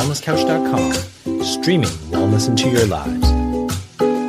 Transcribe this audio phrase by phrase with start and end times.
[0.00, 3.30] thewellnesscouch.com, streaming wellness into your lives.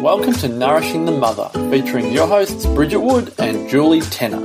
[0.03, 4.41] Welcome to Nourishing the Mother, featuring your hosts Bridget Wood and Julie Tenner.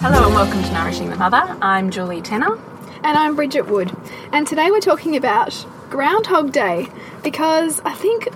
[0.00, 1.56] Hello and welcome to Nourishing the Mother.
[1.62, 2.58] I'm Julie Tenner.
[3.04, 3.96] And I'm Bridget Wood.
[4.32, 6.88] And today we're talking about Groundhog Day
[7.22, 8.28] because I think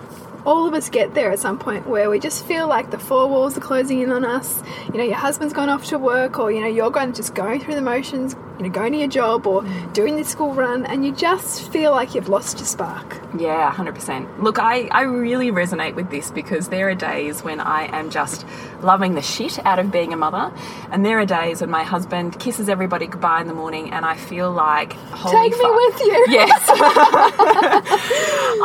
[0.46, 3.29] all of us get there at some point where we just feel like the four
[3.29, 4.62] walls are closing in on us.
[4.93, 7.35] You know, your husband's gone off to work, or you know, you're going to just
[7.35, 10.87] going through the motions, you know, going to your job or doing the school run,
[10.87, 13.20] and you just feel like you've lost your spark.
[13.38, 14.42] Yeah, 100%.
[14.42, 18.46] Look, I, I really resonate with this because there are days when I am just
[18.80, 20.52] loving the shit out of being a mother,
[20.91, 24.16] and there are days when my husband kisses everybody goodbye in the morning, and I
[24.16, 26.27] feel like, holy Take me with you.
[26.34, 26.68] Yes.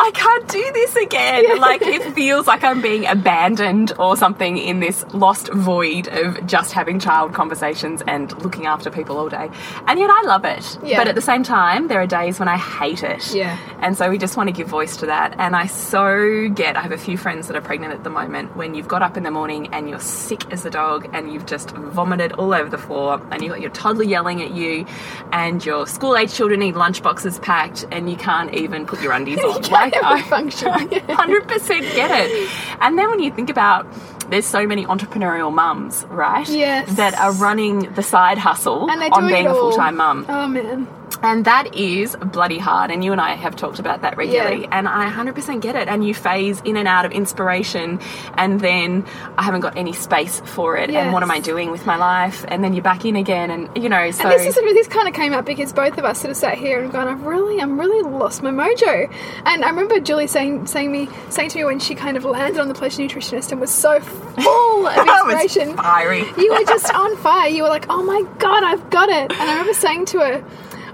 [0.01, 1.59] I can't do this again.
[1.59, 6.73] Like, it feels like I'm being abandoned or something in this lost void of just
[6.73, 9.49] having child conversations and looking after people all day.
[9.87, 10.77] And yet I love it.
[10.83, 10.97] Yeah.
[10.97, 13.33] But at the same time, there are days when I hate it.
[13.33, 13.57] Yeah.
[13.79, 15.35] And so we just want to give voice to that.
[15.39, 18.55] And I so get, I have a few friends that are pregnant at the moment,
[18.55, 21.45] when you've got up in the morning and you're sick as a dog and you've
[21.45, 24.85] just vomited all over the floor and you've got your toddler yelling at you
[25.31, 29.13] and your school age children need lunch boxes packed and you can't even put your
[29.13, 29.63] undies on.
[29.63, 30.69] even I function.
[30.69, 32.49] 100% get it.
[32.81, 33.85] And then when you think about
[34.29, 36.47] there's so many entrepreneurial mums, right?
[36.47, 36.95] Yes.
[36.95, 40.25] That are running the side hustle on being a full time mum.
[40.29, 40.87] Oh man.
[41.21, 42.91] And that is bloody hard.
[42.91, 44.61] And you and I have talked about that regularly.
[44.61, 44.77] Yeah.
[44.77, 45.87] And I 100% get it.
[45.87, 47.99] And you phase in and out of inspiration.
[48.35, 49.05] And then
[49.37, 50.89] I haven't got any space for it.
[50.89, 52.45] And what am I doing with my life?
[52.47, 53.51] And then you're back in again.
[53.51, 54.23] And, you know, so.
[54.23, 56.57] And this is this kind of came up because both of us sort of sat
[56.57, 59.11] here and gone, I've really, I'm really lost my mojo.
[59.45, 62.59] And I remember Julie saying, saying me, saying to me when she kind of landed
[62.59, 65.75] on the pleasure nutritionist and was so full of inspiration.
[65.75, 66.23] fiery.
[66.37, 67.49] You were just on fire.
[67.49, 69.31] You were like, oh my god, I've got it.
[69.31, 70.45] And I remember saying to her,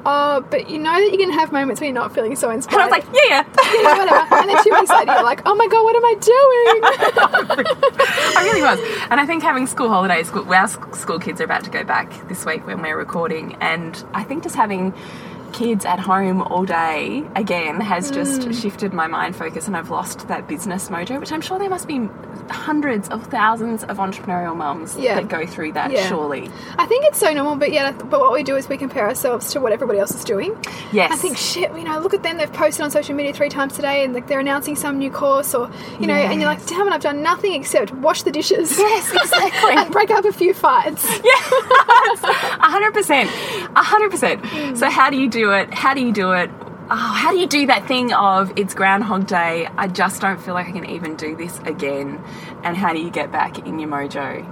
[0.05, 2.83] oh, but you know that you can have moments when you're not feeling so inspired.
[2.85, 2.93] And.
[2.93, 3.81] I was like, yeah, yeah.
[3.81, 4.35] yeah, whatever.
[4.35, 7.65] And then two weeks later, you're like, oh my god, what am I doing?
[8.37, 8.79] I really was.
[9.09, 12.45] And I think having school holidays, our school kids are about to go back this
[12.45, 13.55] week when we're recording.
[13.61, 14.93] And I think just having
[15.53, 18.61] kids at home all day again has just Mm.
[18.61, 21.87] shifted my mind focus and I've lost that business mojo, which I'm sure there must
[21.87, 22.09] be
[22.49, 25.15] hundreds of thousands of entrepreneurial mums Yeah.
[25.15, 26.07] that go through that, Yeah.
[26.07, 26.49] surely.
[26.77, 29.51] I think it's so normal, but yeah, but what we do is we compare ourselves
[29.53, 30.55] to what everybody else is doing.
[30.91, 31.11] Yes.
[31.11, 32.37] I think shit, you know, look at them.
[32.37, 35.53] They've posted on social media three times today, and like they're announcing some new course,
[35.55, 35.69] or
[35.99, 38.77] you know, and you're like, damn it, I've done nothing except wash the dishes.
[38.85, 39.71] Yes, exactly.
[39.75, 41.03] and break up a few fights.
[42.23, 43.29] A hundred percent,
[43.75, 44.77] a hundred percent.
[44.77, 45.73] So how do you do it?
[45.73, 46.49] How do you do it?
[46.87, 49.67] Oh, how do you do that thing of it's Groundhog Day?
[49.75, 52.23] I just don't feel like I can even do this again.
[52.63, 54.45] And how do you get back in your mojo?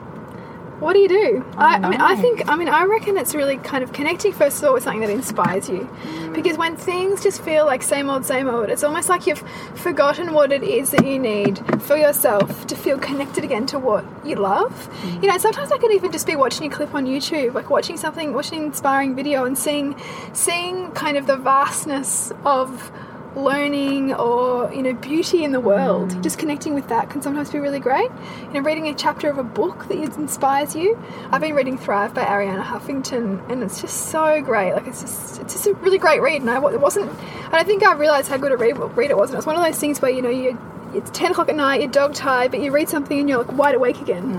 [0.84, 1.46] What do you do?
[1.58, 4.58] I, I mean, I think, I mean, I reckon it's really kind of connecting first
[4.58, 5.90] of all with something that inspires you,
[6.34, 9.44] because when things just feel like same old, same old, it's almost like you've
[9.76, 14.04] forgotten what it is that you need for yourself to feel connected again to what
[14.26, 14.90] you love.
[15.04, 15.24] Mm.
[15.24, 17.96] You know, sometimes I could even just be watching a clip on YouTube, like watching
[17.96, 19.96] something, watching an inspiring video, and seeing,
[20.34, 22.92] seeing kind of the vastness of
[23.36, 26.22] learning or you know beauty in the world.
[26.24, 28.10] Just connecting with that can sometimes be really great.
[28.42, 31.02] You know reading a chapter of a book that inspires you.
[31.32, 34.74] I've been reading thrive by Arianna Huffington and it's just so great.
[34.74, 37.12] Like it's just it's just a really great read and I, it wasn't
[37.52, 39.30] i don't think i realized how good a read, read it was.
[39.30, 40.58] And it's one of those things where you know you
[40.96, 43.52] it's 10 o'clock at night, you're dog tired, but you read something and you're like
[43.58, 44.30] wide awake again.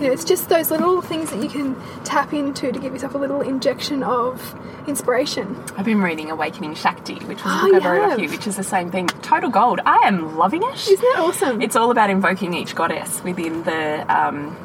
[0.00, 3.14] You know, it's just those little things that you can tap into to give yourself
[3.14, 4.54] a little injection of
[4.88, 5.62] inspiration.
[5.76, 8.46] I've been reading Awakening Shakti, which was a Oh, book you I've off you, which
[8.46, 9.08] is the same thing.
[9.08, 9.80] Total gold.
[9.84, 10.74] I am loving it.
[10.88, 11.60] Isn't that awesome?
[11.60, 14.56] It's all about invoking each goddess within the um,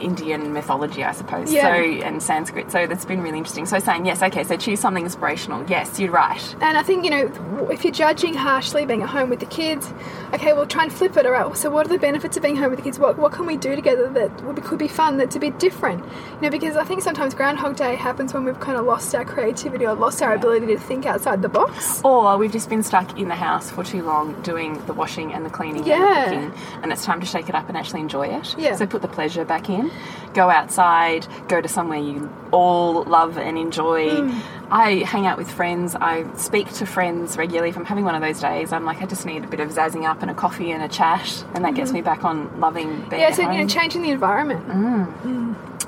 [0.00, 1.52] Indian mythology, I suppose.
[1.52, 1.62] Yeah.
[1.74, 2.70] So and Sanskrit.
[2.72, 3.66] So that's been really interesting.
[3.66, 4.44] So saying yes, okay.
[4.44, 5.64] So choose something inspirational.
[5.68, 6.56] Yes, you're right.
[6.60, 9.92] And I think, you know, if you're judging harshly being at home with the kids,
[10.32, 11.56] okay, well, try and flip it around.
[11.56, 12.98] So, what are the benefits of being home with the kids?
[12.98, 15.58] What, what can we do together that would be, could be fun, that's a bit
[15.58, 16.04] different?
[16.04, 19.24] You know, because I think sometimes Groundhog Day happens when we've kind of lost our
[19.24, 22.00] creativity or lost our ability to think outside the box.
[22.04, 25.44] Or we've just been stuck in the house for too long doing the washing and
[25.44, 25.96] the cleaning Yeah.
[26.30, 28.54] and the cooking, and it's time to shake it up and actually enjoy it.
[28.58, 28.76] Yeah.
[28.76, 29.89] So put the pleasure back in.
[30.34, 31.26] Go outside.
[31.48, 34.08] Go to somewhere you all love and enjoy.
[34.10, 34.40] Mm.
[34.70, 35.96] I hang out with friends.
[35.96, 37.70] I speak to friends regularly.
[37.70, 39.70] If I'm having one of those days, I'm like, I just need a bit of
[39.70, 43.00] zazzing up and a coffee and a chat, and that gets me back on loving
[43.08, 43.20] being.
[43.22, 43.52] Yeah, so, home.
[43.54, 44.64] you know, changing the environment.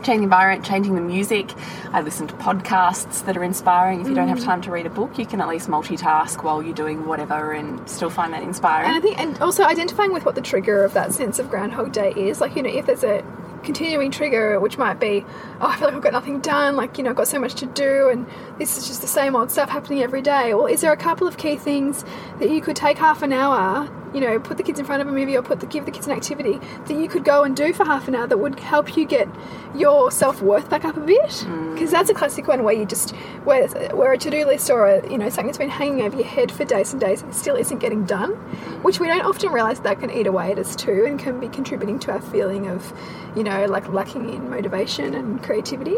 [0.03, 1.53] changing the environment, changing the music.
[1.93, 4.01] I listen to podcasts that are inspiring.
[4.01, 4.45] If you don't have Mm.
[4.45, 7.89] time to read a book, you can at least multitask while you're doing whatever and
[7.89, 8.89] still find that inspiring.
[8.89, 11.93] And I think, and also identifying with what the trigger of that sense of Groundhog
[11.93, 12.41] Day is.
[12.41, 13.23] Like, you know, if there's a
[13.63, 15.25] continuing trigger, which might be,
[15.61, 17.55] oh, I feel like I've got nothing done, like, you know, I've got so much
[17.57, 18.27] to do, and
[18.59, 20.55] this is just the same old stuff happening every day.
[20.55, 22.05] Well, is there a couple of key things
[22.39, 25.09] that you could take half an hour, you know, put the kids in front of
[25.09, 27.57] a movie or put the, give the kids an activity that you could go and
[27.57, 29.29] do for half an hour that would help you get
[29.75, 31.31] your self worth back up a bit?
[31.31, 31.75] Mm.
[31.75, 33.11] Because that's a classic one where you just,
[33.45, 36.17] where, where a to do list or a, you know, something that's been hanging over
[36.17, 38.33] your head for days and days and still isn't getting done,
[38.83, 41.49] which we don't often realise that can eat away at us too and can be
[41.49, 42.93] contributing to our feeling of,
[43.37, 45.97] you know, like lacking in motivation and creativity.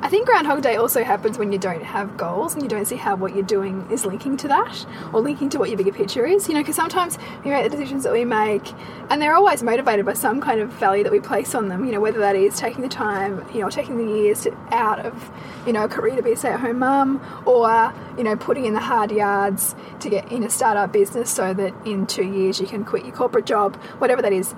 [0.00, 2.96] I think Groundhog Day also happens when you don't have goals and you don't see
[2.96, 6.26] how what you're doing is linking to that or linking to what your bigger picture
[6.26, 6.46] is.
[6.46, 8.72] You know, because sometimes we make the decisions that we make
[9.10, 11.84] and they're always motivated by some kind of value that we place on them.
[11.84, 15.04] You know, whether that is taking the time, you know, taking the years to, out
[15.04, 15.30] of,
[15.66, 18.64] you know, a career to be a stay at home mum or, you know, putting
[18.64, 22.60] in the hard yards to get in a startup business so that in two years
[22.60, 24.54] you can quit your corporate job, whatever that is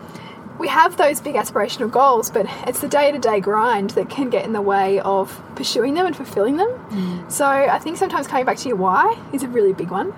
[0.59, 4.31] we have those big aspirational goals, but it's the day to day grind that can
[4.31, 6.69] get in the way of pursuing them and fulfilling them.
[6.69, 7.31] Mm.
[7.31, 10.15] So I think sometimes coming back to your why is a really big one.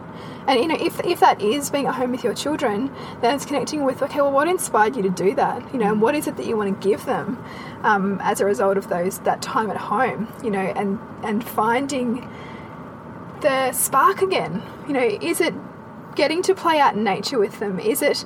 [0.49, 2.91] And you know, if, if that is being at home with your children,
[3.21, 5.75] then it's connecting with okay, well, what inspired you to do that?
[5.75, 7.45] You know, and what is it that you want to give them
[7.83, 10.33] um, as a result of those that time at home?
[10.43, 12.27] You know, and and finding
[13.43, 14.63] the spark again.
[14.87, 15.53] You know, is it
[16.15, 17.79] getting to play out in nature with them?
[17.79, 18.25] Is it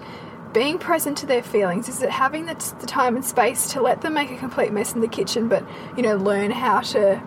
[0.52, 1.88] being present to their feelings?
[1.88, 4.92] Is it having the, the, time and space to let them make a complete mess
[4.94, 5.64] in the kitchen, but
[5.96, 7.22] you know, learn how to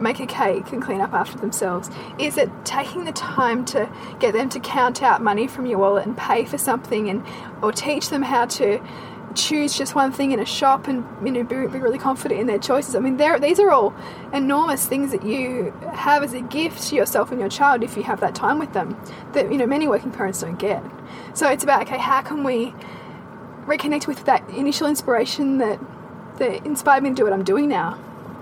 [0.00, 1.90] make a cake and clean up after themselves?
[2.18, 6.06] Is it taking the time to get them to count out money from your wallet
[6.06, 7.24] and pay for something, and
[7.62, 8.80] or teach them how to
[9.34, 12.46] choose just one thing in a shop and you know be, be really confident in
[12.46, 12.94] their choices.
[12.94, 13.94] I mean, these are all
[14.32, 18.02] enormous things that you have as a gift to yourself and your child if you
[18.02, 19.00] have that time with them
[19.32, 20.82] that you know many working parents don't get.
[21.34, 22.74] So it's about okay, how can we
[23.66, 25.78] reconnect with that initial inspiration that
[26.38, 27.98] that inspired me to do what I'm doing now?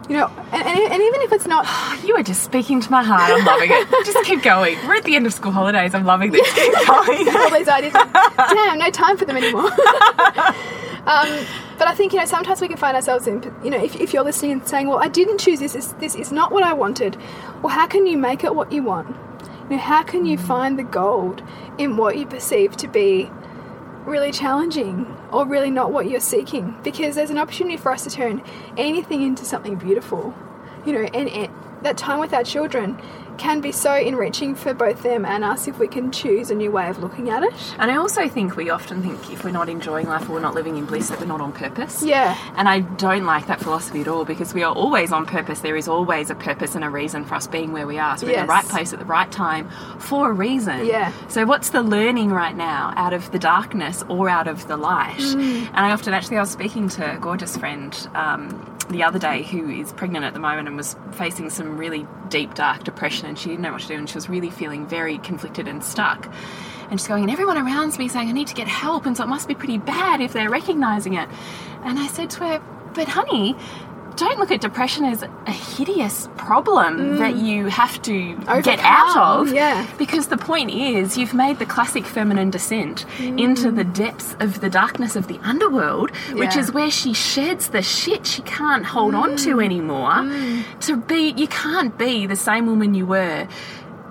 [0.09, 1.67] You know, and, and, and even if it's not,
[2.05, 3.31] you are just speaking to my heart.
[3.31, 3.89] I'm loving it.
[4.05, 4.77] just keep going.
[4.87, 5.95] We're at the end of school holidays.
[5.95, 6.53] I'm loving this.
[6.55, 7.29] Keep going.
[7.37, 7.93] all these ideas.
[8.37, 9.71] Damn, no time for them anymore.
[11.09, 11.47] Um,
[11.79, 14.13] but I think you know sometimes we can find ourselves in you know if, if
[14.13, 15.73] you're listening and saying, well, I didn't choose this.
[15.73, 17.17] This, this is not what I wanted.
[17.63, 19.17] Well, how can you make it what you want?
[19.71, 21.43] You know, how can you find the gold
[21.79, 23.31] in what you perceive to be
[24.09, 26.77] really challenging or really not what you're seeking?
[26.83, 28.43] Because there's an opportunity for us to turn
[28.77, 30.35] anything into something beautiful.
[30.87, 31.53] You know, and, and
[31.83, 33.01] that time with our children
[33.39, 36.71] can be so enriching for both them and us if we can choose a new
[36.71, 37.55] way of looking at it.
[37.79, 40.55] And I also think we often think if we're not enjoying life or we're not
[40.55, 42.03] living in bliss that we're not on purpose.
[42.03, 42.37] Yeah.
[42.57, 45.61] And I don't like that philosophy at all because we are always on purpose.
[45.61, 48.17] There is always a purpose and a reason for us being where we are.
[48.19, 48.41] So we're Yes.
[48.41, 49.69] in the right place at the right time
[49.99, 50.85] for a reason.
[50.87, 51.13] Yeah.
[51.29, 55.17] So what's the learning right now out of the darkness or out of the light?
[55.19, 55.67] Mm.
[55.69, 59.43] And I often actually I was speaking to a gorgeous friend um, the other day
[59.43, 63.39] who is pregnant at the moment and was facing some really deep dark depression and
[63.39, 66.29] she didn't know what to do and she was really feeling very conflicted and stuck.
[66.91, 69.25] And she's going and everyone around me saying i need to get help and so
[69.25, 71.29] it must be pretty bad if they're recognizing it.
[71.85, 72.63] And i said to her
[72.95, 73.55] but honey
[74.19, 77.19] don't look at depression as a hideous problem mm.
[77.19, 79.87] that you have to get out of yeah.
[79.97, 83.41] because the point is, you've made the classic feminine descent mm.
[83.41, 87.83] into the depths of the darkness of the underworld, which is where she sheds the
[87.83, 89.65] shit she can't hold on to mm.
[89.65, 90.25] anymore.
[90.81, 93.47] To be, you can't be the same woman you were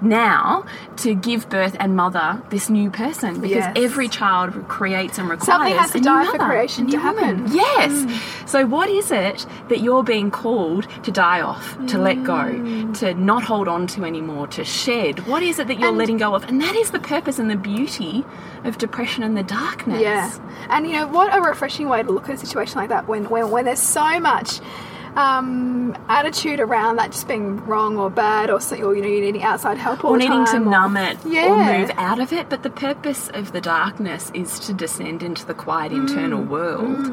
[0.01, 0.65] now
[0.97, 3.73] to give birth and mother this new person because Yes.
[3.75, 7.43] every child creates and requires Something has to die for creation to happen.
[7.43, 7.51] woman.
[7.55, 7.91] Yes.
[7.91, 8.47] Mm.
[8.47, 12.97] So what is it that you're being called to die off, to let go, mm.
[12.99, 15.25] to not hold on to anymore, to shed?
[15.27, 16.43] What is it that you're And- letting go of?
[16.47, 18.23] And that is the purpose and the beauty
[18.63, 20.01] of depression and the darkness.
[20.01, 20.31] Yeah,
[20.69, 23.25] and you know what a refreshing way to look at a situation like that when
[23.29, 24.59] when, when there's so much
[25.15, 29.21] um, attitude around that just being wrong or bad or, so, or you know you
[29.21, 32.63] needing outside help Or needing to or- numb it or move out of it, but
[32.63, 36.47] the purpose of the darkness is to descend into the quiet internal Mm.
[36.47, 37.05] world,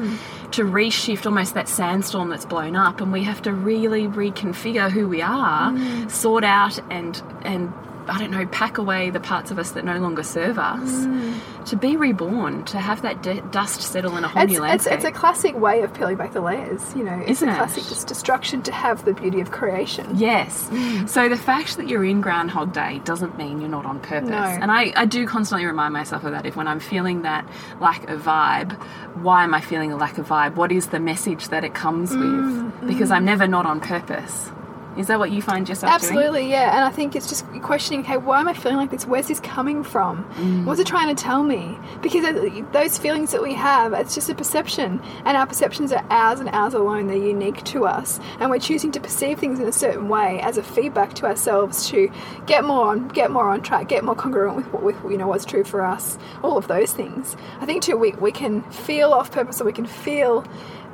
[0.51, 5.07] to reshift almost that sandstorm that's blown up, and we have to really reconfigure who
[5.07, 6.09] we are, Mm.
[6.11, 7.71] sort out and and
[8.07, 11.39] I don't know, pack away the parts of us that no longer serve us, Mm.
[11.65, 14.61] to be reborn, to have that d- dust settle in a whole It's, new it's,
[14.85, 14.93] landscape.
[14.93, 17.19] it's a classic way of peeling back the layers, you know.
[17.21, 17.57] It's Isn't a it?
[17.57, 20.05] classic just destruction to have the beauty of creation.
[20.13, 20.69] Yes.
[20.71, 21.09] Mm.
[21.09, 24.29] So the fact that you're in Groundhog Day doesn't mean you're not on purpose.
[24.29, 24.35] No.
[24.37, 26.45] And I, I do constantly remind myself of that.
[26.45, 27.47] If when I'm feeling that
[27.79, 28.73] lack of vibe,
[29.21, 30.55] why am I feeling a lack of vibe?
[30.55, 32.19] What is the message that it comes with?
[32.19, 33.15] Mm, because mm.
[33.15, 34.51] I'm never not on purpose.
[34.97, 36.11] Is that what you find yourself doing?
[36.11, 36.75] Absolutely, yeah.
[36.75, 39.05] And I think it's just questioning, okay, why am I feeling like this?
[39.05, 40.23] Where's this coming from?
[40.35, 40.65] Mm.
[40.65, 41.77] What's it trying to tell me?
[42.01, 42.23] Because
[42.71, 46.49] those feelings that we have, it's just a perception, and our perceptions are ours and
[46.49, 47.07] ours alone.
[47.07, 50.57] They're unique to us, and we're choosing to perceive things in a certain way as
[50.57, 52.09] a feedback to ourselves to
[52.45, 55.27] get more on, get more on track, get more congruent with what with you know
[55.27, 56.17] what's true for us.
[56.43, 57.35] All of those things.
[57.59, 60.45] I think too, we we can feel off purpose, or we can feel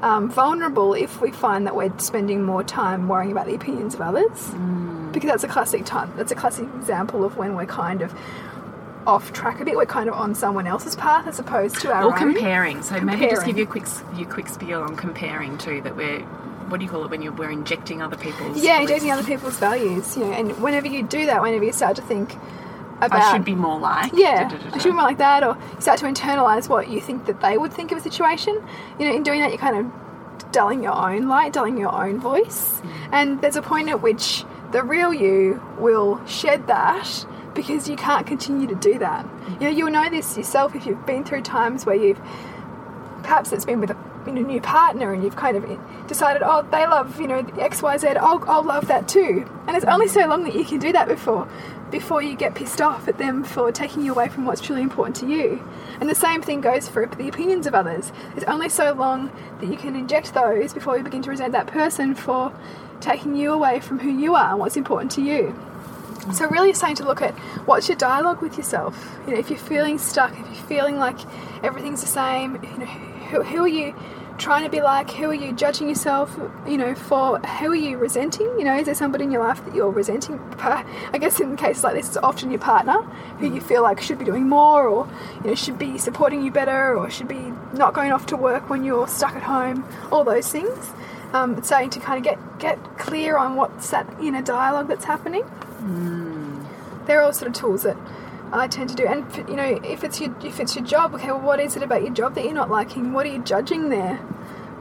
[0.01, 4.01] um, vulnerable if we find that we're spending more time worrying about the opinions of
[4.01, 4.51] others
[5.11, 8.13] because that's a classic time that's a classic example of when we're kind of
[9.07, 12.03] off track a bit we're kind of on someone else's path as opposed to our
[12.03, 12.81] Or own comparing.
[12.83, 15.81] So maybe just give you a quick your quick spiel on comparing too.
[15.81, 16.19] That we're
[16.69, 19.57] what do you call it when you're we're injecting other people's yeah injecting other people's
[19.57, 22.33] values you know and whenever you do that whenever you start to think
[23.01, 25.17] about I should be more like Yeah, da, da, da, I should be more like
[25.17, 28.01] that, or you start to internalize what you think that they would think of a
[28.01, 28.61] situation.
[28.99, 32.19] You know, in doing that, you're kind of dulling your own light, dulling your own
[32.19, 32.81] voice.
[32.81, 33.09] Mm.
[33.11, 38.25] And there's a point at which the real you will shed that because you can't
[38.25, 39.25] continue to do that.
[39.25, 39.53] Mm.
[39.53, 42.21] You know, you'll know this yourself if you've been through times where you've
[43.23, 46.67] perhaps it's been with a you know, new partner and you've kind of decided, oh,
[46.71, 49.49] they love, you know, X, Y, Z, I'll, I'll love that too.
[49.67, 51.47] And it's only so long that you can do that before,
[51.91, 55.15] before you get pissed off at them for taking you away from what's truly important
[55.17, 55.61] to you.
[55.99, 58.11] And the same thing goes for the opinions of others.
[58.35, 61.67] It's only so long that you can inject those before you begin to resent that
[61.67, 62.53] person for
[63.01, 65.53] taking you away from who you are and what's important to you.
[66.33, 67.33] So really it's starting to look at
[67.65, 69.19] what's your dialogue with yourself.
[69.25, 71.17] You know, if you're feeling stuck, if you're feeling like
[71.63, 73.95] everything's the same, you know, who, who are you
[74.37, 75.11] trying to be like?
[75.11, 77.39] Who are you judging yourself, you know, for?
[77.39, 78.47] Who are you resenting?
[78.57, 80.39] You know, is there somebody in your life that you're resenting?
[80.59, 83.01] I guess in cases like this, it's often your partner
[83.39, 85.07] who you feel like should be doing more or,
[85.43, 88.69] you know, should be supporting you better or should be not going off to work
[88.69, 90.91] when you're stuck at home, all those things.
[91.33, 95.05] Um, it's starting to kind of get, get clear on what's that inner dialogue that's
[95.05, 95.43] happening
[97.05, 97.97] they're all sort of tools that
[98.53, 99.05] I tend to do.
[99.07, 101.83] And you know, if it's your if it's your job, okay, well, what is it
[101.83, 103.13] about your job that you're not liking?
[103.13, 104.19] What are you judging there?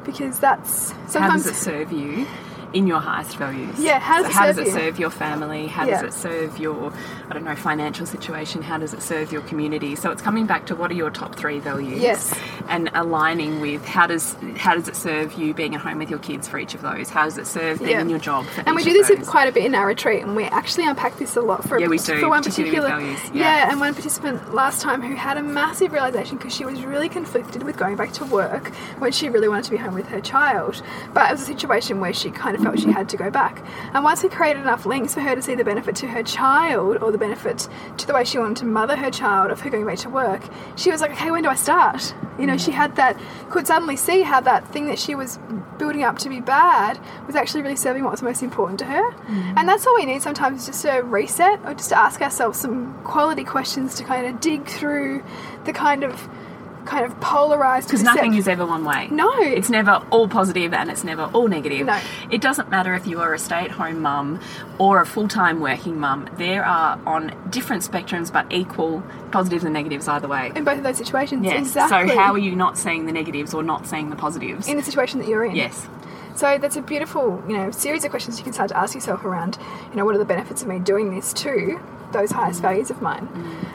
[0.05, 2.27] Because that's How sometimes does it serve you
[2.73, 3.79] in your highest values?
[3.79, 4.79] Yeah, how does So it how serve does it you?
[4.81, 5.67] serve your family?
[5.67, 6.03] How Yeah.
[6.03, 6.93] does it serve your,
[7.29, 8.63] I don't know, financial situation?
[8.63, 9.97] How does it serve your community?
[9.97, 12.01] So it's coming back to what are your top three values?
[12.01, 12.33] Yes.
[12.69, 16.19] And aligning with how does how does it serve you being at home with your
[16.21, 17.11] kids for each of those?
[17.11, 18.01] How does it serve being Yeah.
[18.01, 20.37] in your job for and we do this quite a bit in our retreat, and
[20.37, 23.71] we actually unpack this a lot for Yeah, we do, for one particular values, yeah.
[23.71, 27.63] and one participant last time who had a massive realization because she was really conflicted
[27.65, 30.83] with going back to work when she really wanted to be home with her child,
[31.13, 33.65] but it was a situation where she kind of felt she had to go back.
[33.95, 36.99] And once we created enough links for her to see the benefit to her child
[37.03, 39.87] or the benefit to the way she wanted to mother her child of her going
[39.87, 40.43] back to work,
[40.77, 42.15] she was like, okay, when do I start?
[42.39, 45.39] You know, she had that could suddenly see how that thing that she was
[45.79, 49.11] building up to be bad was actually really serving what was most important to her.
[49.13, 49.55] Mm.
[49.57, 52.59] And that's all we need sometimes is just a reset or just to ask ourselves
[52.59, 55.23] some quality questions to kind of dig through
[55.65, 56.29] the kind of
[56.85, 59.09] kind of polarized Because nothing is ever one way.
[59.11, 59.31] No.
[59.39, 61.87] It's never all positive and it's never all negative.
[61.87, 62.01] No.
[62.31, 64.41] It doesn't matter if you are a stay at home mum
[64.79, 66.29] or a full time working mum.
[66.37, 70.53] There are on different spectrums but equal positives and negatives either way.
[70.55, 71.45] in both of those situations.
[71.45, 71.61] Yes.
[71.61, 72.09] Exactly.
[72.09, 74.69] So how are you not seeing the negatives or not seeing the positives?
[74.69, 75.55] in the situation that you're in?
[75.55, 75.87] yes.
[76.41, 79.27] So that's a beautiful, you know, series of questions you can start to ask yourself
[79.27, 79.59] around,
[79.91, 81.79] you know, what are the benefits of me doing this to
[82.13, 83.29] those highest values of mine.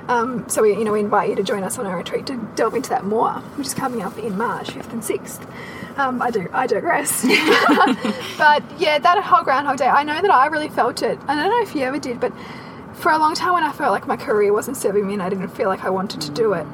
[0.07, 2.37] Um, so we, you know, we invite you to join us on our retreat to
[2.55, 5.45] delve into that more, which is coming up in March, fifth and sixth.
[5.95, 7.21] Um, I do, I digress.
[8.39, 11.19] but yeah, that whole Groundhog Day, I know that I really felt it.
[11.27, 12.33] I don't know if you ever did, but
[12.93, 15.29] for a long time when I felt like my career wasn't serving me and I
[15.29, 16.65] didn't feel like I wanted to do it,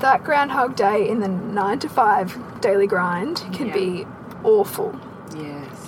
[0.00, 3.74] that Groundhog Day in the nine to five daily grind can Yeah.
[3.74, 4.06] be
[4.42, 4.98] awful.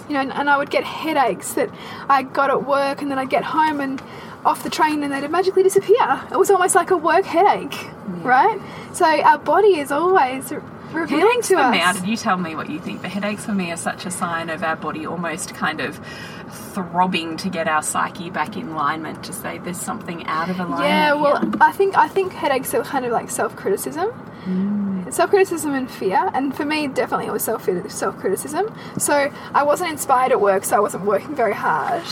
[0.08, 1.70] You know, and, and I would get headaches that
[2.08, 4.02] I got at work, and then I'd get home and
[4.44, 6.20] off the train, and they'd magically disappear.
[6.30, 7.76] It was almost like a work headache,
[8.22, 8.58] right?
[8.92, 10.60] So our body is always re-
[10.92, 11.94] revealing Headaches to for us.
[11.96, 13.02] me, did you tell me what you think?
[13.02, 16.00] The headaches for me are such a sign of our body almost kind of
[16.72, 20.84] throbbing to get our psyche back in alignment to say there's something out of alignment.
[20.88, 21.50] yeah, well, here.
[21.60, 24.08] I think I think headaches are kind of like self criticism.
[24.44, 24.87] Mm.
[25.04, 25.12] Mm.
[25.12, 28.74] Self criticism and fear, and for me, definitely it was self self criticism.
[28.98, 32.04] So I wasn't inspired at work, so I wasn't working very hard.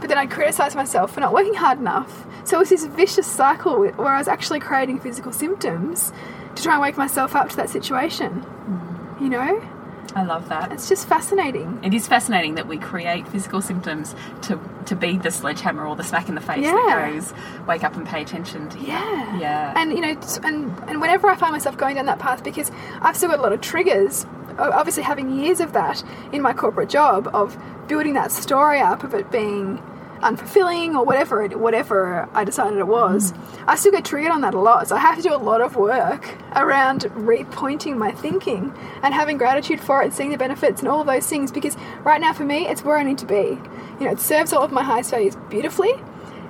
[0.00, 2.26] But then I criticised myself for not working hard enough.
[2.44, 6.12] So it was this vicious cycle where I was actually creating physical symptoms
[6.54, 8.44] to try and wake myself up to that situation.
[8.44, 9.20] Mm.
[9.20, 9.77] You know,
[10.14, 10.72] I love that.
[10.72, 11.78] it's just fascinating.
[11.82, 16.02] It is fascinating that we create physical symptoms to to be the sledgehammer or the
[16.02, 16.72] smack in the face Yeah.
[16.72, 17.34] that goes,
[17.66, 18.78] wake up and pay attention to.
[18.80, 19.38] Yeah.
[19.38, 19.74] Yeah.
[19.76, 22.70] And you know, and and whenever I find myself going down that path, because
[23.02, 24.26] I've still got a lot of triggers
[24.58, 29.14] obviously having years of that in my corporate job of building that story up of
[29.14, 29.80] it being
[30.20, 33.32] unfulfilling or whatever it, whatever I decided it was,
[33.66, 34.88] I still get triggered on that a lot.
[34.88, 39.38] So I have to do a lot of work around repointing my thinking and having
[39.38, 42.32] gratitude for it and seeing the benefits and all of those things because right now
[42.32, 43.58] for me it's where I need to be.
[44.00, 45.92] You know, it serves all of my highest values beautifully.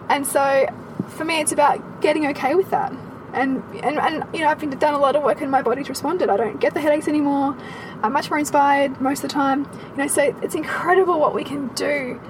[0.08, 0.66] And so
[1.08, 2.92] for me it's about getting okay with that.
[3.34, 5.88] And, and, and you know I've been done a lot of work and my body's
[5.88, 6.30] responded.
[6.30, 7.56] I don't get the headaches anymore.
[8.02, 9.68] I'm much more inspired most of the time.
[9.90, 12.20] You know, so it's incredible what we can do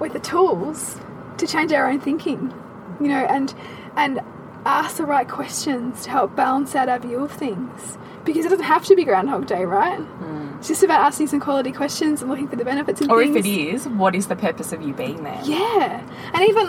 [0.00, 0.98] with the tools
[1.38, 2.52] to change our own thinking,
[3.00, 3.54] you know, and
[3.96, 4.20] and
[4.64, 7.96] ask the right questions to help balance out our view of things.
[8.24, 9.98] Because it doesn't have to be Groundhog Day, right?
[9.98, 10.56] Hmm.
[10.58, 13.36] It's just about asking some quality questions and looking for the benefits Or things.
[13.36, 15.40] if it is, what is the purpose of you being there?
[15.44, 16.02] Yeah,
[16.34, 16.66] and even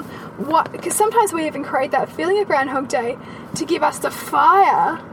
[0.47, 3.17] what because sometimes we even create that feeling of Groundhog Day
[3.55, 5.03] to give us the fire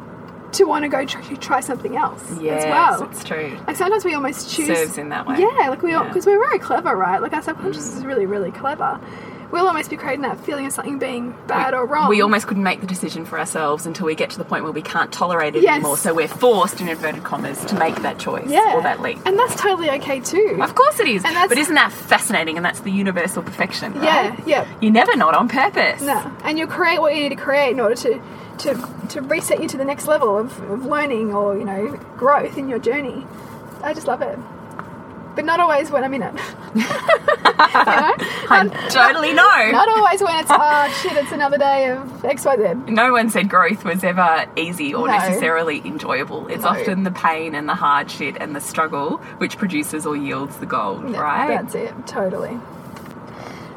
[0.57, 3.11] to want to go try, try something else Yes, as well.
[3.11, 3.57] it's true.
[3.67, 5.37] Like sometimes we almost choose Serves in that way.
[5.39, 6.09] Yeah, like we all Yeah.
[6.09, 7.21] because we're very clever, right?
[7.23, 8.07] Like our subconscious is mm.
[8.07, 9.01] really, really clever.
[9.53, 12.09] We'll almost be creating that feeling of something being bad or wrong.
[12.09, 14.73] We almost couldn't make the decision for ourselves until we get to the point where
[14.73, 15.75] we can't tolerate it Yes.
[15.77, 15.97] anymore.
[15.97, 19.21] So we're forced, in inverted commas, to make that choice yeah, or that leap.
[19.25, 20.59] and that's totally okay too.
[20.61, 21.23] Of course it is.
[21.23, 22.57] But isn't that fascinating?
[22.57, 23.93] And that's the universal perfection.
[23.95, 24.03] Right?
[24.03, 24.67] Yeah, yeah.
[24.81, 26.03] You're never not on purpose.
[26.03, 28.21] No, and you'll create what you need to create in order to
[28.59, 28.75] to
[29.11, 32.69] to reset you to the next level of, of learning or you know growth in
[32.69, 33.27] your journey.
[33.83, 34.39] I just love it,
[35.35, 36.35] but not always when I'm in it.
[36.75, 38.15] you know?
[38.49, 39.71] I totally know.
[39.71, 42.93] Not always when it's oh shit, it's another day of X Y Z.
[42.93, 45.15] no one said growth was ever easy or No.
[45.15, 46.49] necessarily enjoyable.
[46.49, 46.71] It's No.
[46.71, 50.67] often the pain and the hard shit and the struggle which produces or yields the
[50.67, 51.49] gold, right?
[51.49, 52.59] That's it, totally.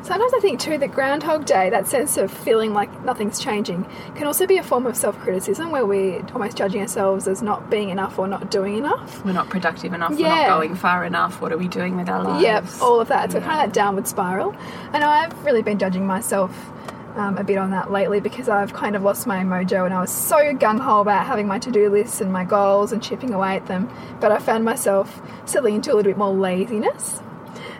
[0.09, 4.25] Sometimes I think too that Groundhog Day, that sense of feeling like nothing's changing, can
[4.25, 7.91] also be a form of self criticism where we're almost judging ourselves as not being
[7.91, 9.23] enough or not doing enough.
[9.23, 10.09] We're not productive enough.
[10.09, 11.39] We're not going far enough.
[11.39, 12.41] What are we doing with our lives?
[12.41, 13.31] Yep, all of that.
[13.31, 14.55] So kind of that downward spiral.
[14.93, 16.71] And I've really been judging myself
[17.15, 20.01] um, a bit on that lately because I've kind of lost my mojo and I
[20.01, 23.31] was so gung ho about having my to do lists and my goals and chipping
[23.31, 23.87] away at them.
[24.19, 27.21] But I found myself settling into a little bit more laziness.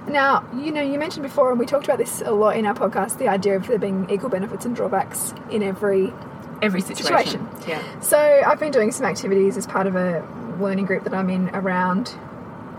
[0.09, 2.73] Now, you know, you mentioned before, and we talked about this a lot in our
[2.73, 6.13] podcast, the idea of there being equal benefits and drawbacks in every
[6.61, 7.05] Every situation.
[7.05, 7.49] Situation.
[7.67, 7.99] Yeah.
[8.01, 10.27] so I've been doing some activities as part of a
[10.59, 12.13] learning group that I'm in around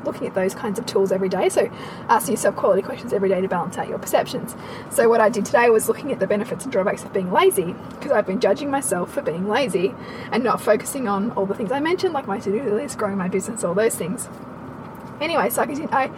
[0.04, 1.48] looking at those kinds of tools every day.
[1.48, 1.70] So
[2.08, 4.54] asking yourself quality questions every day to balance out your perceptions.
[4.90, 7.74] So what I did today was looking at the benefits and drawbacks of being lazy
[7.90, 9.94] because I've been judging myself for being lazy
[10.32, 13.28] and not focusing on all the things I mentioned, like my to-do list, growing my
[13.28, 14.28] business, all those things.
[15.20, 16.10] Anyway, so I, continued, I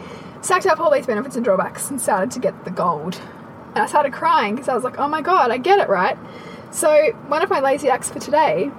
[0.43, 3.21] stacked up all these benefits and drawbacks and started to get the gold.
[3.69, 6.19] And I started crying because I was like, oh my god, I get it, right?
[6.71, 8.71] So, one of my lazy acts for today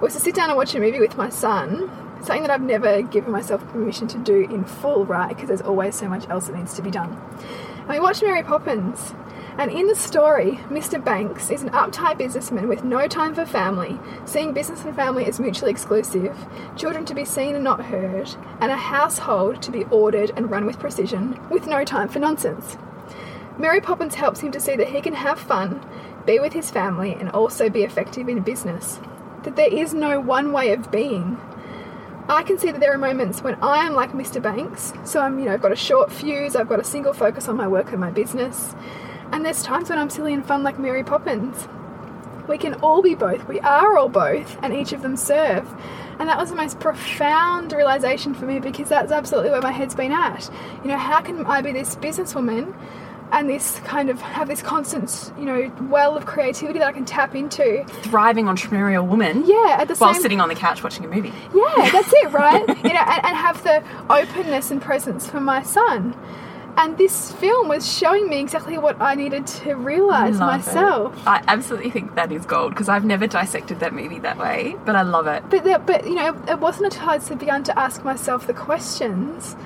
[0.00, 1.90] was to sit down and watch a movie with my son,
[2.22, 5.28] something that I've never given myself permission to do in full, right?
[5.28, 7.16] Because there's always so much else that needs to be done.
[7.78, 9.14] And we watched Mary Poppins,
[9.58, 11.04] and in the story, Mr.
[11.04, 15.40] Banks is an uptight businessman with no time for family, seeing business and family as
[15.40, 20.30] mutually exclusive, children to be seen and not heard, and a household to be ordered
[20.36, 22.76] and run with precision, with no time for nonsense.
[23.58, 25.84] Mary Poppins helps him to see that he can have fun,
[26.24, 29.00] be with his family, and also be effective in business.
[29.42, 31.36] That there is no one way of being.
[32.28, 34.40] I can see that there are moments when I am like Mr.
[34.40, 37.48] Banks, so I'm, you know, I've got a short fuse, I've got a single focus
[37.48, 38.76] on my work and my business,
[39.32, 41.68] and there's times when I'm silly and fun like Mary Poppins.
[42.48, 45.68] We can all be both, we are all both, and each of them serve.
[46.18, 49.94] And that was the most profound realization for me because that's absolutely where my head's
[49.94, 50.50] been at.
[50.82, 52.74] You know, how can I be this businesswoman
[53.30, 57.04] and this kind of have this constant, you know, well of creativity that I can
[57.04, 57.84] tap into?
[58.04, 59.44] Thriving entrepreneurial woman.
[59.46, 61.32] Yeah, at the While same sitting on the couch watching a movie.
[61.54, 62.66] yeah, that's it, right?
[62.82, 66.16] you know, and, and have the openness and presence for my son.
[66.76, 70.66] And this film was showing me exactly what I needed to realize Love it.
[70.66, 71.26] myself.
[71.26, 74.94] I absolutely think that is gold because I've never dissected that movie that way, but
[74.94, 75.42] I love it.
[75.50, 79.56] But there, but you know, it wasn't until I began to ask myself the questions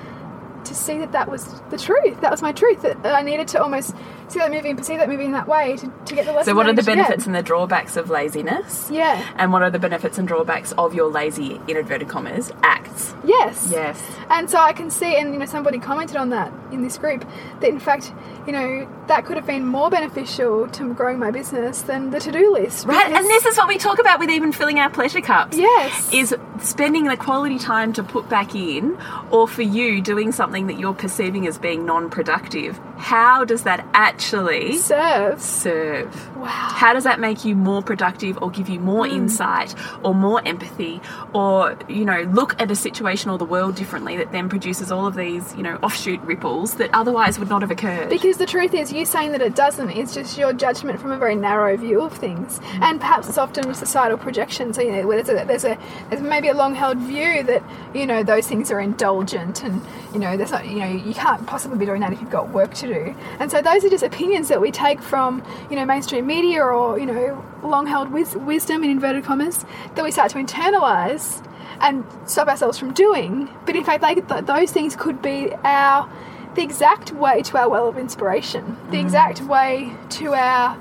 [0.63, 2.21] to see that that was the truth.
[2.21, 2.81] That was my truth.
[2.81, 3.95] That I needed to almost
[4.33, 6.51] see that movie and perceive that movie in that way to, to get the lesson.
[6.51, 8.89] So, what are the benefits and the drawbacks of laziness?
[8.91, 9.25] Yeah.
[9.37, 13.13] And what are the benefits and drawbacks of your lazy, in inverted commas, acts?
[13.23, 13.69] Yes.
[13.71, 14.01] Yes.
[14.29, 17.25] And so I can see, and you know, somebody commented on that in this group
[17.61, 18.11] that in fact,
[18.47, 22.53] you know, that could have been more beneficial to growing my business than the to-do
[22.53, 22.85] list.
[22.85, 25.57] Right, and this is what we talk about with even filling our pleasure cups.
[25.57, 26.11] Yes.
[26.13, 28.97] Is spending the quality time to put back in,
[29.31, 33.85] or for you doing something that you're perceiving as being non productive, how does that
[33.93, 35.43] actually Serves.
[35.43, 36.37] serve?
[36.37, 36.47] Wow.
[36.47, 39.13] How does that make you more productive or give you more Hmm.
[39.15, 41.01] insight or more empathy
[41.33, 45.05] or, you know, look at a situation or the world differently that then produces all
[45.07, 48.09] of these, you know, offshoot ripples that otherwise would not have occurred?
[48.09, 51.17] Because the truth is, you saying that it doesn't is just your judgment from a
[51.17, 54.73] very narrow view of things, and perhaps it's often societal projection.
[54.73, 55.77] So you know, there's a, there's a
[56.09, 59.81] there's maybe a long held view that you know those things are indulgent, and
[60.13, 62.49] you know there's not you know you can't possibly be doing that if you've got
[62.49, 63.15] work to do.
[63.39, 66.99] And so those are just opinions that we take from you know mainstream media or
[66.99, 71.45] you know long held wis- wisdom in inverted commas that we start to internalize
[71.81, 73.49] and stop ourselves from doing.
[73.65, 76.09] But in fact, like th- those things could be our
[76.55, 79.05] the exact way to our well of inspiration, the mm-hmm.
[79.05, 80.77] exact way to our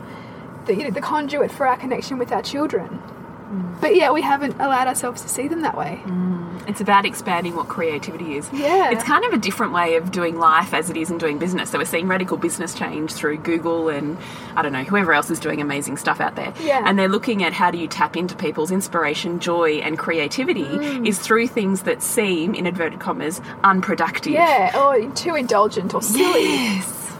[0.66, 3.02] the, you know, the conduit for our connection with our children.
[3.50, 3.80] Mm.
[3.80, 6.00] But yet we haven't allowed ourselves to see them that way.
[6.04, 6.41] Mm.
[6.68, 8.48] It's about expanding what creativity is.
[8.52, 8.90] Yeah.
[8.90, 11.70] It's kind of a different way of doing life as it is in doing business.
[11.70, 14.16] So we're seeing radical business change through Google and
[14.54, 16.54] I don't know, whoever else is doing amazing stuff out there.
[16.62, 16.82] Yeah.
[16.86, 21.06] And they're looking at how do you tap into people's inspiration, joy, and creativity Mm.
[21.06, 24.32] is through things that seem, in inverted commas, unproductive.
[24.32, 26.44] Yeah, or too indulgent or silly.
[26.44, 27.12] Yes.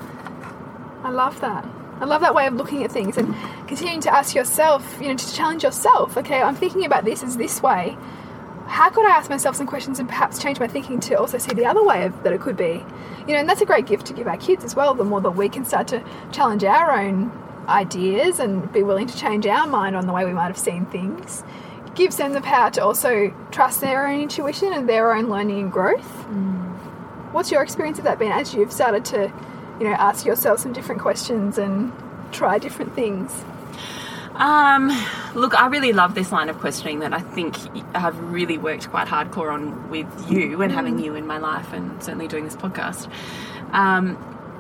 [1.05, 1.65] I love that.
[2.01, 3.35] I love that way of looking at things and
[3.67, 6.17] continuing to ask yourself, you know, to challenge yourself.
[6.17, 7.97] Okay, I'm thinking about this as this way.
[8.73, 11.53] How could I ask myself some questions and perhaps change my thinking to also see
[11.53, 12.83] the other way of, that it could be?
[13.29, 14.95] You know, and that's a great gift to give our kids as well.
[14.95, 17.31] The more that we can start to challenge our own
[17.69, 20.87] ideas and be willing to change our mind on the way we might have seen
[20.87, 21.45] things,
[21.95, 25.71] gives them the power to also trust their own intuition and their own learning and
[25.71, 26.11] growth.
[26.31, 26.73] Mm.
[27.35, 29.31] What's your experience of that been as you've started to,
[29.81, 31.93] you know, ask yourself some different questions and
[32.33, 33.45] try different things?
[34.35, 34.89] Um,
[35.35, 37.57] look, I really love this line of questioning that I think
[37.95, 42.03] I've really worked quite hardcore on with you and having you in my life, and
[42.03, 43.11] certainly doing this podcast.
[43.73, 44.17] Um,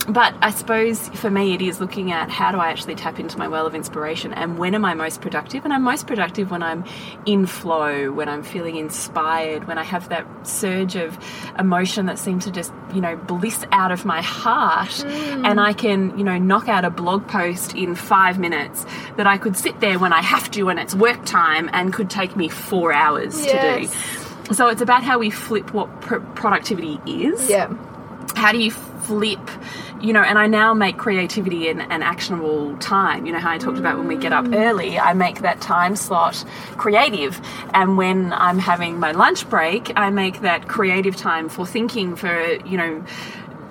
[0.08, 3.38] but I suppose for me, it is looking at how do I actually tap into
[3.38, 5.64] my well of inspiration and when am I most productive?
[5.64, 6.84] And I'm most productive when I'm
[7.24, 11.16] in flow, when I'm feeling inspired, when I have that surge of
[11.58, 14.92] emotion that seems to just, you know, bliss out of my heart.
[15.02, 15.46] Hmm.
[15.46, 18.84] And I can, you know, knock out a blog post in five minutes
[19.16, 22.10] that I could sit there when I have to and it's work time and could
[22.10, 24.54] take me four hours to do.
[24.54, 27.72] So it's about how we flip what pr- productivity is Yeah.
[28.34, 29.40] how do you flip
[30.02, 33.24] you know and i now make creativity an, an actionable time.
[33.26, 34.56] You know how i talked about when we get up mm.
[34.56, 36.44] early i make that time slot
[36.76, 37.40] creative.
[37.74, 42.54] And when i'm having my lunch break i make that creative time for thinking for
[42.66, 43.04] you know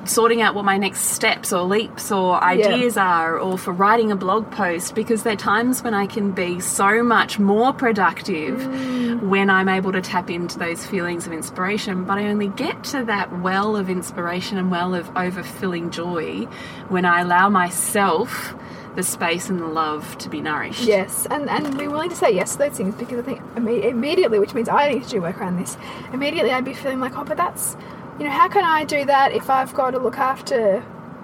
[0.06, 4.16] sorting out what my next steps or leaps or ideas are or for writing a
[4.16, 9.22] blog post because there are times when I can be so much more productive mm.
[9.22, 13.04] when I'm able to tap into those feelings of inspiration but I only get to
[13.06, 16.46] that well of inspiration and well of overfilling joy
[16.90, 18.56] when I allow myself
[18.96, 20.84] the space and the love to be nourished.
[20.84, 23.84] Yes, and and be willing to say yes to those things because I think imme-
[23.84, 25.78] immediately, which means I need to do work around this.
[26.14, 27.76] Immediately, I'd be feeling like, oh, but that's,
[28.22, 30.84] you know, how can I do that if I've got to look after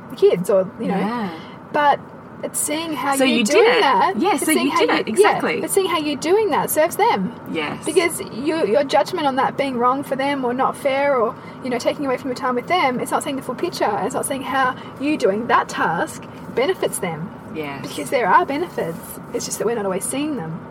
[0.09, 0.97] the kids or you know?
[0.97, 1.39] Yeah.
[1.71, 1.99] But
[2.43, 3.81] it's seeing how So you're you doing it.
[3.81, 4.13] that.
[4.17, 5.55] Yeah, so you did it, exactly.
[5.55, 7.33] Yeah, but seeing how you're doing that serves them.
[7.51, 7.83] Yes.
[7.83, 11.69] Because you, your judgment on that being wrong for them or not fair or you
[11.69, 13.89] know taking away from your time with them, it's not seeing the full picture.
[14.03, 16.23] It's not seeing how you doing that task
[16.55, 17.33] benefits them.
[17.55, 17.87] Yes.
[17.87, 18.99] Because there are benefits.
[19.33, 20.63] It's just that we're not always seeing them.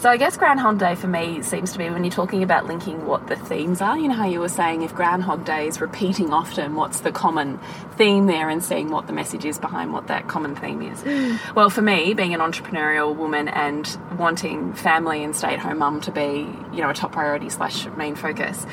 [0.00, 3.04] So I guess Groundhog Day for me seems to be when you're talking about linking
[3.04, 3.98] what the themes are.
[3.98, 7.60] You know how you were saying if Groundhog Day is repeating often, what's the common
[7.98, 11.04] theme there, and seeing what the message is behind what that common theme is.
[11.54, 13.86] Well, for me, being an entrepreneurial woman and
[14.16, 18.64] wanting family and stay-at-home mum to be, you know, a top priority slash main focus,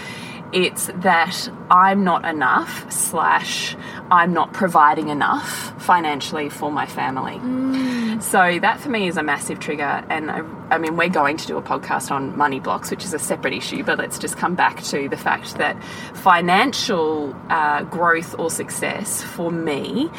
[0.54, 3.76] it's that I'm not enough slash
[4.10, 7.40] I'm not providing enough financially for my family.
[8.22, 10.04] So that for me is a massive trigger.
[10.10, 13.14] And I, I mean, we're going to do a podcast on money blocks, which is
[13.14, 15.82] a separate issue, but let's just come back to the fact that
[16.14, 20.10] financial uh, growth or success for me,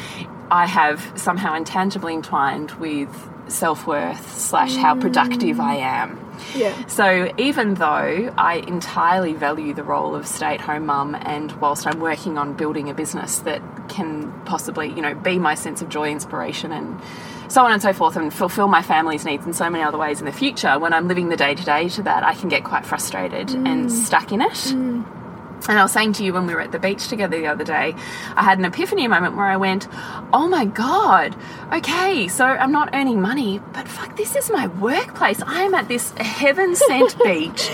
[0.51, 3.09] I have somehow intangibly entwined with
[3.47, 6.28] self worth slash how productive I am.
[6.55, 6.87] Yeah.
[6.87, 12.37] So even though I entirely value the role of stay-at-home mum, and whilst I'm working
[12.37, 16.71] on building a business that can possibly, you know, be my sense of joy, inspiration,
[16.71, 16.99] and
[17.47, 20.19] so on and so forth, and fulfill my family's needs in so many other ways
[20.19, 23.49] in the future, when I'm living the day-to-day to that, I can get quite frustrated
[23.51, 23.91] and mm.
[23.91, 24.51] stuck in it.
[24.51, 25.18] Mm.
[25.67, 27.63] And I was saying to you when we were at the beach together the other
[27.63, 27.95] day,
[28.35, 29.87] I had an epiphany moment where I went,
[30.33, 31.35] Oh my God,
[31.73, 35.41] okay, so I'm not earning money, but fuck, this is my workplace.
[35.45, 37.69] I am at this heaven sent beach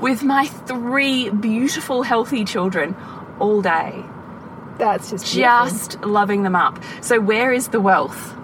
[0.00, 2.94] with my three beautiful, healthy children
[3.38, 4.04] all day.
[4.78, 5.68] That's just beautiful.
[5.68, 6.82] just loving them up.
[7.00, 8.36] So where is the wealth?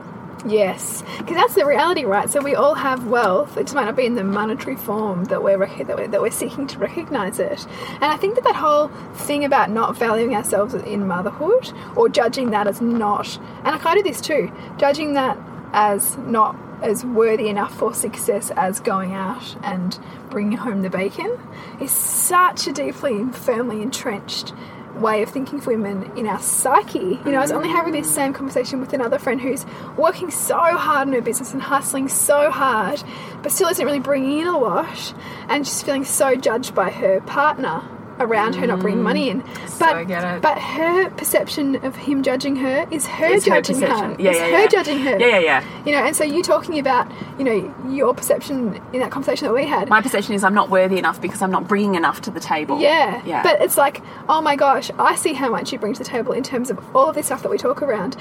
[0.44, 2.28] Yes, because that's the reality, right?
[2.28, 3.56] So we all have wealth.
[3.56, 6.30] It just might not be in the monetary form that we're, that we're that we're
[6.30, 7.66] seeking to recognize it.
[7.94, 12.50] And I think that that whole thing about not valuing ourselves in motherhood or judging
[12.50, 15.38] that as not, and I kind of do this too, judging that
[15.72, 19.98] as not as worthy enough for success as going out and
[20.30, 21.38] bringing home the bacon,
[21.80, 24.52] is such a deeply firmly entrenched
[25.00, 27.20] way of thinking for women in our psyche.
[27.24, 30.58] You know, I was only having this same conversation with another friend who's working so
[30.58, 33.02] hard in her business and hustling so hard,
[33.42, 35.14] but still isn't really bringing in a lot,
[35.48, 37.82] and she's feeling so judged by her partner
[38.18, 39.42] around her not bringing money in.
[39.42, 39.78] Mm.
[39.78, 40.42] But I get it.
[40.42, 43.86] but her perception of him judging her is her her judging her.
[43.88, 44.16] perception.
[44.24, 44.66] Yeah, It's yeah, her yeah.
[44.68, 45.18] judging her.
[45.18, 45.64] Yeah, yeah, yeah.
[45.84, 49.54] You know, and so you talking about, you know, your perception in that conversation that
[49.54, 49.88] we had.
[49.88, 52.80] My perception is I'm not worthy enough because I'm not bringing enough to the table.
[52.80, 53.22] Yeah.
[53.26, 53.42] Yeah.
[53.42, 56.32] But it's like, oh my gosh, I see how much you bring to the table
[56.32, 58.16] in terms of all of this stuff that we talk around.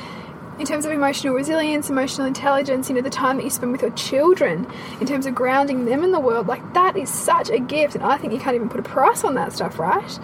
[0.58, 3.82] In terms of emotional resilience, emotional intelligence, you know, the time that you spend with
[3.82, 4.66] your children,
[5.02, 7.96] in terms of grounding them in the world, like that is such a gift.
[7.96, 10.20] And I think you can't even put a price on that stuff, right?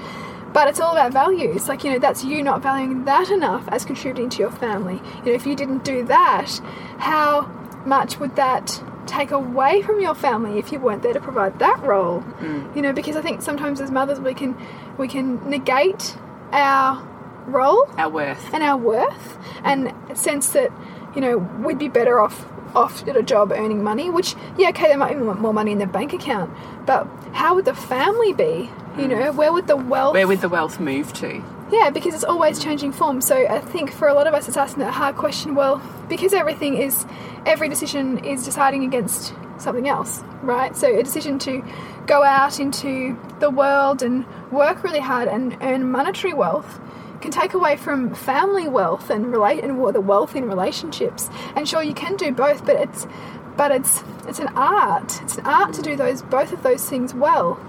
[0.53, 1.67] But it's all about values.
[1.67, 5.01] Like, you know, that's you not valuing that enough as contributing to your family.
[5.19, 6.49] You know, if you didn't do that,
[6.97, 7.43] how
[7.85, 11.81] much would that take away from your family if you weren't there to provide that
[11.83, 12.21] role?
[12.39, 12.73] Mm.
[12.75, 14.55] You know, because I think sometimes as mothers we can
[14.97, 16.15] we can negate
[16.51, 17.05] our
[17.47, 18.53] role Our worth.
[18.53, 20.71] and our worth and sense that
[21.15, 22.45] you know we'd be better off
[22.75, 25.71] off at a job earning money which yeah okay they might even want more money
[25.71, 26.49] in the bank account
[26.85, 29.09] but how would the family be you hmm.
[29.09, 31.43] know where would the wealth Where would the wealth move to?
[31.71, 33.21] yeah, because it's always changing form.
[33.21, 35.55] So I think for a lot of us, it's asking that hard question.
[35.55, 37.05] Well, because everything is,
[37.45, 40.75] every decision is deciding against something else, right?
[40.75, 41.63] So a decision to
[42.07, 46.79] go out into the world and work really hard and earn monetary wealth
[47.21, 51.29] can take away from family wealth and relate and the wealth in relationships.
[51.55, 53.07] And sure, you can do both, but it's
[53.55, 55.21] but it's it's an art.
[55.23, 57.59] It's an art to do those both of those things well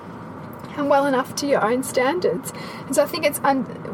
[0.77, 2.53] and well enough to your own standards.
[2.87, 3.41] And so I think it's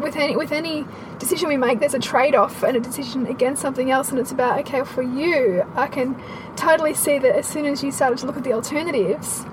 [0.01, 0.87] with any with any
[1.19, 4.33] decision we make, there's a trade off and a decision against something else, and it's
[4.33, 5.65] about okay for you.
[5.75, 6.21] I can
[6.57, 9.45] totally see that as soon as you started to look at the alternatives,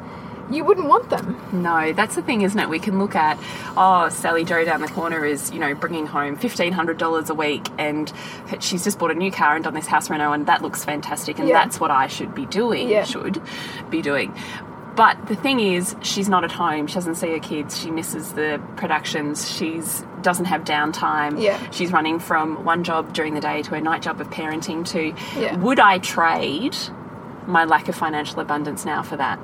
[0.52, 1.40] you wouldn't want them.
[1.52, 2.70] No, that's the thing, isn't it?
[2.70, 3.38] We can look at,
[3.78, 8.12] oh, Sally Joe down the corner is, you know, bringing home $1,500 a week and
[8.60, 11.40] she's just bought a new car and done this house reno and that looks fantastic
[11.40, 11.56] and Yeah.
[11.64, 13.04] that's what I should be doing, Yeah.
[13.04, 13.42] should
[13.90, 14.34] be doing.
[14.96, 16.88] But the thing is, she's not at home.
[16.88, 17.78] She doesn't see her kids.
[17.78, 19.52] She misses the productions.
[19.52, 21.42] She's doesn't have downtime.
[21.42, 21.60] Yeah.
[21.72, 25.14] She's running from one job during the day to a night job of parenting to
[25.40, 25.58] Yeah.
[25.58, 26.76] would I trade
[27.48, 29.40] my lack of financial abundance now for that?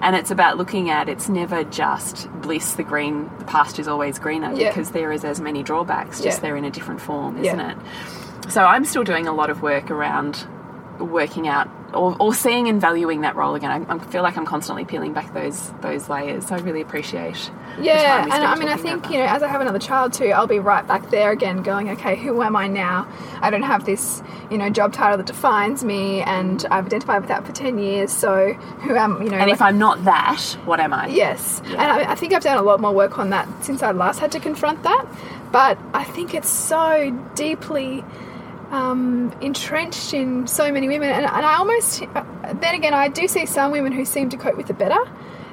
[0.00, 4.52] And it's about looking at it's never just bliss, the green, the pasture's always greener
[4.54, 4.68] Yeah.
[4.68, 6.42] because there is as many drawbacks, just Yeah.
[6.42, 7.76] they're in a different form, isn't it?
[8.48, 10.46] So I'm still doing a lot of work around
[10.98, 13.70] working out or, or seeing and valuing that role again.
[13.88, 16.46] I, I feel like I'm constantly peeling back those those layers.
[16.46, 17.50] So I really appreciate.
[17.80, 20.46] Yeah, and I mean, I think you know, as I have another child too, I'll
[20.48, 23.06] be right back there again, going, okay, who am I now?
[23.40, 24.20] I don't have this,
[24.50, 28.10] you know, job title that defines me, and I've identified with that for ten years.
[28.12, 29.36] So who am, you know?
[29.36, 31.06] And like- if I'm not that, what am I?
[31.06, 33.92] Yes, and I, I think I've done a lot more work on that since I
[33.92, 35.06] last had to confront that.
[35.52, 38.04] But I think it's so deeply
[38.70, 43.46] um, entrenched in so many women, and, and I almost then again I do see
[43.46, 45.00] some women who seem to cope with it better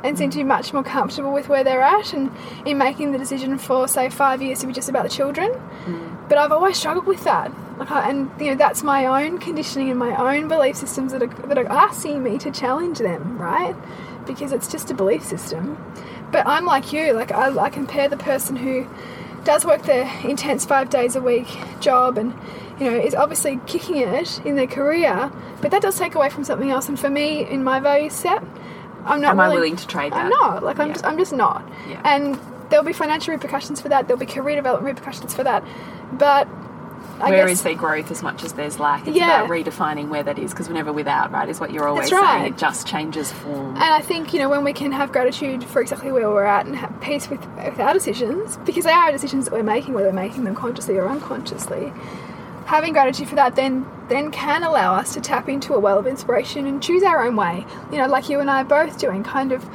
[0.04, 2.32] and seem to be much more comfortable with where they're at and
[2.66, 5.52] in making the decision for say five years to be just about the children.
[6.28, 10.16] But I've always struggled with that, and you know that's my own conditioning and my
[10.16, 13.76] own belief systems that are that are asking me to challenge them, right?
[14.26, 15.78] Because it's just a belief system.
[16.32, 18.88] But I'm like you, like I, I compare the person who
[19.46, 21.48] does work the intense five days a week
[21.80, 22.34] job and
[22.80, 25.32] you know is obviously kicking it in their career,
[25.62, 26.90] but that does take away from something else.
[26.90, 28.44] And for me, in my value set,
[29.06, 30.38] I'm not Am I willing, willing to trade I'm that?
[30.42, 30.64] not.
[30.64, 30.94] Like I'm Yeah.
[30.94, 31.64] just I'm just not.
[31.88, 32.02] Yeah.
[32.04, 34.08] And there'll be financial repercussions for that.
[34.08, 35.64] There'll be career development repercussions for that.
[36.14, 36.48] But
[37.20, 39.08] I Where guess is there growth as much as there's lack?
[39.08, 39.44] It's Yeah.
[39.44, 41.48] about redefining where that is because we're never without, right?
[41.48, 42.40] Is what you're always right.
[42.42, 42.54] saying.
[42.54, 43.76] It just changes form.
[43.76, 46.66] And I think, you know, when we can have gratitude for exactly where we're at
[46.66, 50.10] and have peace with, with our decisions, because they are decisions that we're making, whether
[50.10, 51.94] we're making them consciously or unconsciously,
[52.66, 56.06] having gratitude for that then then can allow us to tap into a well of
[56.06, 57.66] inspiration and choose our own way.
[57.92, 59.68] You know, like you and I are both doing, kind of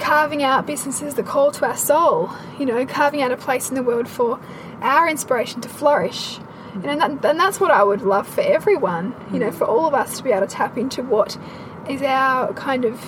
[0.00, 3.74] carving out businesses that call to our soul, you know, carving out a place in
[3.74, 4.38] the world for
[4.82, 6.40] our inspiration to flourish.
[6.74, 9.94] And, that, and that's what I would love for everyone, you know, for all of
[9.94, 11.38] us to be able to tap into what
[11.88, 13.00] is our kind of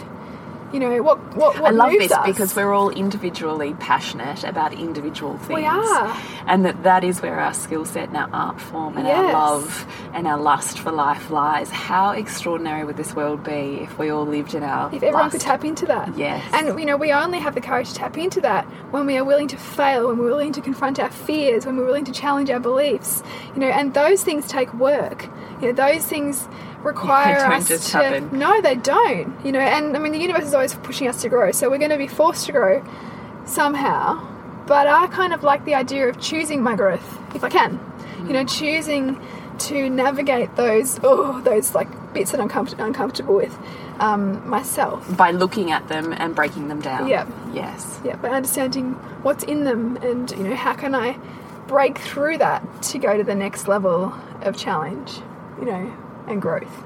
[0.73, 2.27] You know, what what, what I love this us?
[2.27, 5.61] because we're all individually passionate about individual things.
[5.61, 6.17] We are.
[6.47, 9.87] And that that is where our skill set and our art form and our love
[10.13, 11.71] and our lust for life lies.
[11.71, 15.33] How extraordinary would this world be if we all lived in our if everyone lust?
[15.33, 16.17] could tap into that.
[16.17, 16.45] Yes.
[16.53, 19.25] And you know, we only have the courage to tap into that when we are
[19.25, 22.51] willing to fail, when we're willing to confront our fears, when we're willing to challenge
[22.51, 23.23] our beliefs.
[23.55, 25.29] You know, and those things take work.
[25.61, 26.49] You know, those things
[26.87, 28.39] require us to happen.
[28.39, 29.45] No, they don't.
[29.45, 31.51] You know, and I mean the universe is always pushing us to grow.
[31.53, 32.85] So we're gonna be forced to grow
[33.45, 34.27] somehow.
[34.67, 37.81] But I kind of like the idea of choosing my growth if I can.
[38.27, 39.21] You know, choosing
[39.59, 43.57] to navigate those oh those like bits that I'm comfort- uncomfortable with
[44.01, 45.17] um, myself.
[45.17, 47.09] by looking at them and breaking them down.
[47.09, 47.27] Yeah.
[47.55, 48.01] Yes.
[48.05, 51.19] Yeah, by understanding what's in them and you know how can I
[51.67, 55.21] break through that to go to the next level of challenge,
[55.59, 55.93] you know,
[56.27, 56.83] and growth.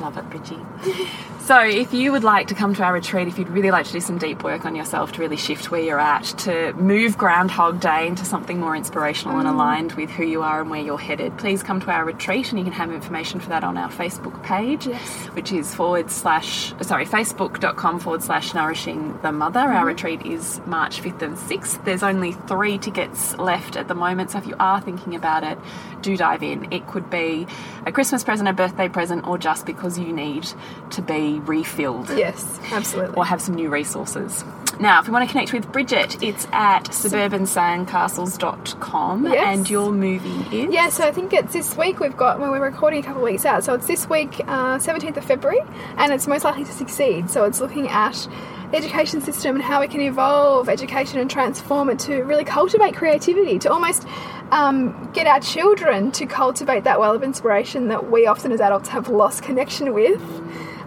[0.00, 0.64] Love it, Bridgie.
[1.48, 3.92] so, if you would like to come to our retreat, if you'd really like to
[3.92, 7.80] do some deep work on yourself to really shift where you're at, to move Groundhog
[7.80, 9.40] Day into something more inspirational Mm.
[9.40, 12.50] and aligned with who you are and where you're headed, please come to our retreat
[12.50, 15.00] and you can have information for that on our Facebook page, Yes.
[15.32, 19.60] which is forward slash, sorry, facebook.com forward slash nourishing the mother.
[19.60, 19.86] Our Mm-hmm.
[19.86, 21.82] retreat is March 5th and 6th.
[21.84, 25.58] There's only three tickets left at the moment, so if you are thinking about it,
[26.02, 26.70] do dive in.
[26.72, 27.46] It could be
[27.86, 30.46] a Christmas present, a birthday present, or just because you need
[30.90, 33.16] to be refilled Yes, absolutely.
[33.16, 34.44] or have some new resources.
[34.80, 39.44] Now, if you want to connect with Bridget, it's at suburbansandcastles.com Yes.
[39.46, 40.72] and your movie is.
[40.72, 43.28] Yeah, so I think it's this week we've got, well, we're recording a couple of
[43.30, 45.60] weeks out, so it's this week, uh, 17th of February,
[45.96, 47.28] and it's most likely to succeed.
[47.30, 48.28] So it's looking at
[48.70, 52.94] the education system and how we can evolve education and transform it to really cultivate
[52.94, 54.06] creativity, to almost
[54.52, 58.88] um, get our children to cultivate that well of inspiration that we often as adults
[58.90, 60.20] have lost connection with.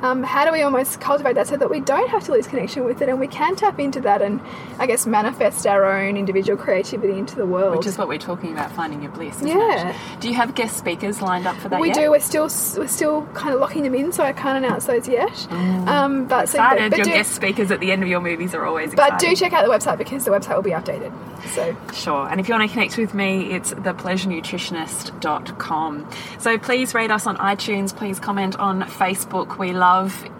[0.01, 2.83] Um, how do we almost cultivate that so that we don't have to lose connection
[2.85, 4.39] with it and we can tap into that and,
[4.79, 7.77] I guess, manifest our own individual creativity into the world?
[7.77, 9.35] Which is what we're talking about, finding your bliss.
[9.37, 9.89] Isn't Yeah.
[9.89, 9.95] It?
[10.19, 11.97] Do you have guest speakers lined up for that We yet?
[11.97, 12.09] do.
[12.11, 15.47] We're still we're still kind of locking them in, so I can't announce those yet.
[15.51, 16.89] Um, but so, Excited.
[16.89, 19.29] but, your do, guest speakers at the end of your movies are always but exciting.
[19.29, 21.11] do check out the website because the website will be updated.
[21.53, 22.27] So Sure.
[22.27, 26.07] And if you want to connect with me, it's thepleasurenutritionist.com.
[26.39, 27.95] So please rate us on iTunes.
[27.95, 29.57] Please comment on Facebook.
[29.57, 29.90] We love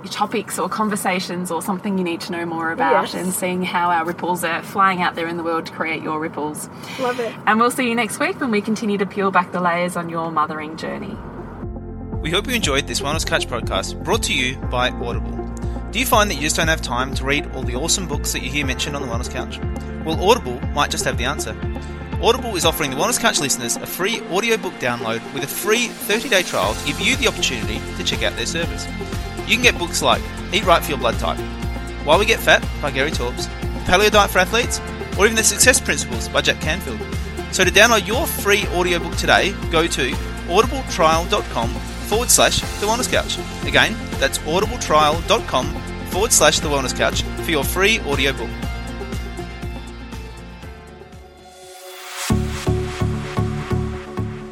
[0.10, 3.14] topics or conversations or something you need to know more about Yes.
[3.14, 6.20] and seeing how our ripples are flying out there in the world to create your
[6.20, 6.70] ripples.
[7.00, 7.34] love it.
[7.48, 10.10] And we'll see you next week when we continue to peel back the layers on
[10.10, 11.16] your mothering journey.
[12.22, 15.38] We hope you enjoyed this Wellness Couch podcast brought to you by Audible.
[15.92, 18.32] Do you find that you just don't have time to read all the awesome books
[18.34, 19.60] that you hear mentioned on the Wellness Couch?
[20.06, 21.56] Well, Audible might just have the answer.
[22.22, 26.30] Audible is offering the Wellness Couch listeners a free audiobook download with a free 30
[26.30, 28.86] day trial to give you the opportunity to check out their service.
[29.52, 30.22] You can get books like
[30.54, 31.38] Eat Right for Your Blood Type,
[32.06, 33.48] Why We Get Fat by Gary Taubes,
[33.84, 34.80] Paleo Diet for Athletes,
[35.20, 37.02] or even The Success Principles by Jack Canfield.
[37.54, 40.12] So to download your free audiobook today, go to
[40.48, 43.38] audibletrial.com forward slash The Wellness Couch.
[43.68, 45.66] Again, that's audibletrial.com
[46.06, 48.50] forward slash The Wellness Couch for your free audiobook.